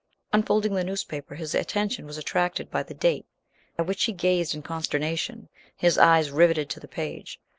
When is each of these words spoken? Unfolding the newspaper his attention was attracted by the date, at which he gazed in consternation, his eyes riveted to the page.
Unfolding 0.33 0.73
the 0.73 0.83
newspaper 0.83 1.35
his 1.35 1.53
attention 1.53 2.07
was 2.07 2.17
attracted 2.17 2.71
by 2.71 2.81
the 2.81 2.95
date, 2.95 3.27
at 3.77 3.85
which 3.85 4.05
he 4.05 4.11
gazed 4.13 4.55
in 4.55 4.63
consternation, 4.63 5.47
his 5.75 5.95
eyes 5.99 6.31
riveted 6.31 6.71
to 6.71 6.79
the 6.79 6.87
page. 6.87 7.39